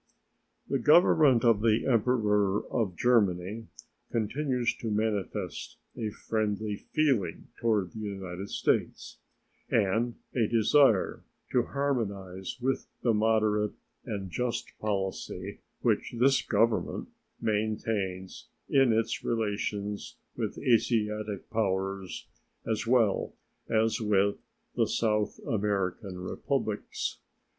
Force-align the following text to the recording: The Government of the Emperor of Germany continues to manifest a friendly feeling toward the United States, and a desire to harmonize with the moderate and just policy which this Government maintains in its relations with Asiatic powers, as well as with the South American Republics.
The 0.67 0.79
Government 0.79 1.45
of 1.45 1.61
the 1.61 1.85
Emperor 1.85 2.65
of 2.71 2.97
Germany 2.97 3.67
continues 4.11 4.75
to 4.77 4.89
manifest 4.89 5.77
a 5.95 6.09
friendly 6.09 6.75
feeling 6.75 7.49
toward 7.57 7.91
the 7.91 7.99
United 7.99 8.49
States, 8.49 9.19
and 9.69 10.15
a 10.33 10.47
desire 10.47 11.23
to 11.51 11.61
harmonize 11.61 12.57
with 12.59 12.87
the 13.03 13.13
moderate 13.13 13.73
and 14.03 14.31
just 14.31 14.71
policy 14.79 15.59
which 15.81 16.15
this 16.17 16.41
Government 16.41 17.09
maintains 17.39 18.47
in 18.67 18.91
its 18.91 19.23
relations 19.23 20.17
with 20.35 20.57
Asiatic 20.57 21.47
powers, 21.51 22.27
as 22.65 22.87
well 22.87 23.35
as 23.69 24.01
with 24.01 24.37
the 24.73 24.87
South 24.87 25.37
American 25.47 26.17
Republics. 26.17 27.19